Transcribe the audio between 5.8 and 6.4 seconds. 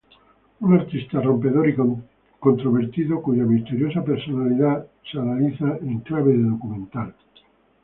clave